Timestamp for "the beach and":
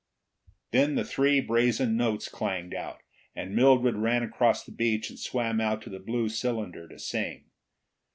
4.63-5.19